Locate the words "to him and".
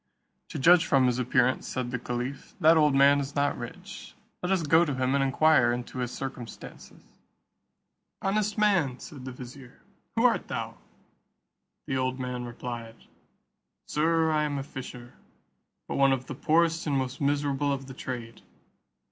4.83-5.23